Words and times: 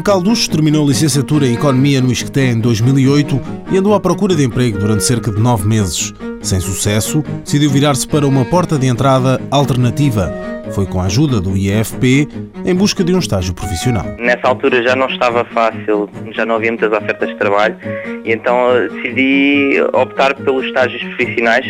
Nuno 0.00 0.02
Calducho 0.02 0.48
terminou 0.48 0.86
a 0.86 0.88
licenciatura 0.88 1.46
em 1.46 1.52
Economia 1.52 2.00
no 2.00 2.10
ISCTE 2.10 2.40
em 2.40 2.58
2008 2.58 3.38
e 3.70 3.76
andou 3.76 3.92
à 3.92 4.00
procura 4.00 4.34
de 4.34 4.42
emprego 4.42 4.78
durante 4.78 5.04
cerca 5.04 5.30
de 5.30 5.38
nove 5.38 5.68
meses. 5.68 6.14
Sem 6.40 6.58
sucesso, 6.58 7.22
decidiu 7.44 7.70
virar-se 7.70 8.08
para 8.08 8.26
uma 8.26 8.46
porta 8.46 8.78
de 8.78 8.86
entrada 8.86 9.38
alternativa. 9.50 10.32
Foi 10.74 10.86
com 10.86 11.00
a 11.00 11.04
ajuda 11.04 11.40
do 11.40 11.56
IEFP 11.56 12.28
em 12.64 12.74
busca 12.74 13.02
de 13.02 13.14
um 13.14 13.18
estágio 13.18 13.54
profissional. 13.54 14.04
Nessa 14.18 14.48
altura 14.48 14.82
já 14.82 14.94
não 14.94 15.06
estava 15.06 15.44
fácil, 15.46 16.08
já 16.32 16.44
não 16.44 16.56
havia 16.56 16.70
muitas 16.70 16.92
ofertas 16.92 17.28
de 17.28 17.36
trabalho 17.36 17.76
e 18.24 18.32
então 18.32 18.76
eh, 18.76 18.88
decidi 18.88 19.80
optar 19.92 20.34
pelos 20.34 20.64
estágios 20.66 21.02
profissionais. 21.14 21.66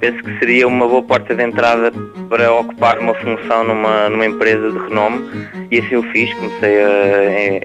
Penso 0.00 0.22
que 0.22 0.38
seria 0.38 0.68
uma 0.68 0.86
boa 0.86 1.02
porta 1.02 1.34
de 1.34 1.42
entrada 1.42 1.92
para 2.28 2.52
ocupar 2.52 2.98
uma 2.98 3.14
função 3.14 3.64
numa, 3.64 4.08
numa 4.08 4.26
empresa 4.26 4.70
de 4.70 4.78
renome 4.78 5.24
e 5.70 5.78
assim 5.78 5.96
o 5.96 6.02
fiz. 6.12 6.32
Comecei 6.34 6.82
a, 6.82 6.88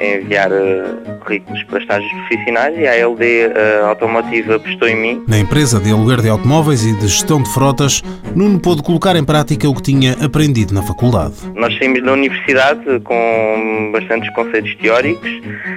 a 0.01 0.17
enviar 0.17 0.51
eh, 0.51 1.11
currículos 1.23 1.63
para 1.65 1.79
estágios 1.79 2.11
profissionais 2.27 2.77
e 2.77 2.87
a 2.87 2.95
LD 2.95 3.51
a 3.83 3.87
Automotiva 3.87 4.55
apostou 4.55 4.87
em 4.87 4.95
mim. 4.95 5.23
Na 5.27 5.37
empresa 5.37 5.79
de 5.79 5.91
aluguer 5.91 6.21
de 6.21 6.29
automóveis 6.29 6.83
e 6.85 6.93
de 6.95 7.07
gestão 7.07 7.41
de 7.41 7.49
frotas, 7.49 8.01
Nuno 8.35 8.59
pôde 8.59 8.81
colocar 8.81 9.15
em 9.15 9.23
prática 9.23 9.69
o 9.69 9.75
que 9.75 9.81
tinha 9.81 10.13
aprendido 10.23 10.70
na 10.73 10.81
faculdade. 10.81 11.33
Nós 11.55 11.77
saímos 11.77 12.03
da 12.03 12.13
universidade 12.13 12.99
com 13.03 13.91
bastantes 13.91 14.29
conceitos 14.33 14.75
teóricos, 14.75 15.29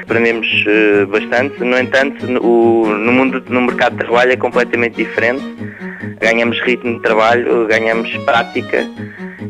aprendemos 0.02 0.46
uh, 0.66 1.06
bastante, 1.06 1.62
no 1.62 1.78
entanto, 1.78 2.26
no 2.26 3.12
mundo 3.12 3.42
no 3.48 3.62
mercado 3.62 3.92
de 3.92 4.04
trabalho 4.04 4.32
é 4.32 4.36
completamente 4.36 4.96
diferente. 4.96 5.42
Ganhamos 6.20 6.60
ritmo 6.60 6.94
de 6.94 7.02
trabalho, 7.02 7.66
ganhamos 7.66 8.14
prática 8.18 8.86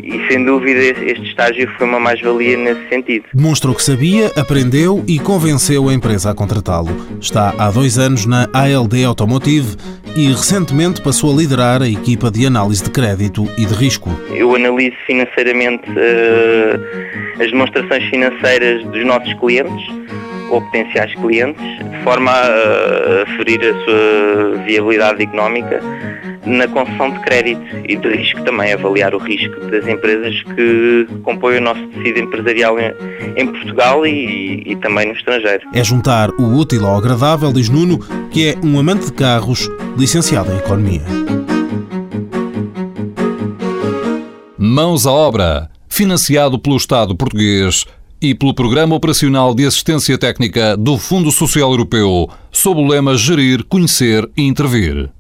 e 0.05 0.27
sem 0.29 0.45
dúvida 0.45 0.81
este 0.81 1.29
estágio 1.29 1.69
foi 1.77 1.87
uma 1.87 1.99
mais-valia 1.99 2.57
nesse 2.57 2.89
sentido. 2.89 3.25
Demonstrou 3.33 3.75
que 3.75 3.83
sabia, 3.83 4.31
aprendeu 4.37 5.03
e 5.07 5.19
convenceu 5.19 5.89
a 5.89 5.95
empresa 5.95 6.31
a 6.31 6.35
contratá-lo. 6.35 6.91
Está 7.21 7.55
há 7.59 7.71
dois 7.71 7.99
anos 7.99 8.27
na 8.27 8.49
ALD 8.53 9.05
Automotive 9.05 9.77
e 10.17 10.29
recentemente 10.29 11.03
passou 11.03 11.33
a 11.33 11.37
liderar 11.37 11.83
a 11.83 11.89
equipa 11.89 12.31
de 12.31 12.47
análise 12.47 12.85
de 12.85 12.91
crédito 12.91 13.49
e 13.59 13.67
de 13.67 13.75
risco. 13.75 14.11
Eu 14.35 14.55
analiso 14.55 14.97
financeiramente 15.07 15.91
uh, 15.91 17.43
as 17.43 17.51
demonstrações 17.51 18.05
financeiras 18.11 18.85
dos 18.85 19.05
nossos 19.05 19.35
clientes 19.35 20.04
ou 20.51 20.61
potenciais 20.63 21.15
clientes, 21.15 21.63
de 21.63 22.03
forma 22.03 22.31
a 22.31 23.23
aferir 23.23 23.61
a 23.61 23.85
sua 23.85 24.65
viabilidade 24.65 25.23
económica 25.23 25.81
na 26.47 26.69
concessão 26.69 27.11
de 27.11 27.21
crédito 27.21 27.63
e 27.89 27.97
de 27.97 28.09
risco 28.09 28.43
também, 28.45 28.73
avaliar 28.73 29.15
o 29.15 29.19
risco 29.19 29.59
das 29.71 29.87
empresas 29.87 30.43
que 30.55 31.07
compõem 31.23 31.59
o 31.59 31.61
nosso 31.63 31.87
tecido 31.89 32.21
empresarial 32.21 32.79
em, 32.79 32.93
em 33.37 33.47
Portugal 33.47 34.07
e, 34.07 34.63
e, 34.67 34.77
também 34.77 35.09
no 35.09 35.15
estrangeiro. 35.15 35.67
É 35.73 35.83
juntar 35.83 36.31
o 36.31 36.57
útil 36.57 36.87
ao 36.87 36.99
agradável, 36.99 37.53
diz 37.53 37.69
Nuno, 37.69 37.99
que 38.31 38.49
é 38.49 38.55
um 38.63 38.79
amante 38.79 39.07
de 39.07 39.13
carros 39.13 39.71
licenciado 39.97 40.53
em 40.53 40.59
Economia. 40.59 41.03
Mãos 44.59 45.07
à 45.07 45.13
obra, 45.13 45.71
financiado 45.89 46.59
pelo 46.59 46.77
Estado 46.77 47.17
português 47.17 47.87
e 48.25 48.35
pelo 48.35 48.55
Programa 48.55 48.95
Operacional 48.95 49.55
de 49.55 49.67
Assistência 49.67 50.17
Técnica 50.17 50.79
do 50.79 50.97
Fundo 50.97 51.31
Social 51.31 51.71
Europeu, 51.71 52.31
sob 52.51 52.81
o 52.81 52.87
lema 52.87 53.19
Gerir, 53.19 53.63
Conhecer 53.65 54.27
e 54.35 54.43
Intervir. 54.43 55.11